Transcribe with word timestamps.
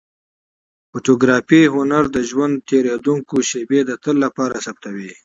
د 0.83 0.83
فوتوګرافۍ 0.89 1.63
هنر 1.75 2.03
د 2.15 2.17
ژوند 2.29 2.55
تېرېدونکې 2.69 3.39
شېبې 3.49 3.79
د 3.85 3.91
تل 4.03 4.15
لپاره 4.25 4.55
ثبتوي. 4.65 5.11